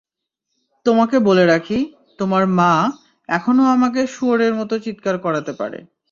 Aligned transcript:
তোমাকে 0.85 1.17
বলে 1.19 1.45
রাখি, 1.45 1.79
তোমার 2.19 2.43
মা, 2.51 2.73
এখনো 3.29 3.63
আমাকে 3.65 4.01
শুয়োরের 4.07 4.53
মতো 4.55 4.75
চিৎকার 4.79 5.15
করাতে 5.17 5.51
পারে। 5.53 5.79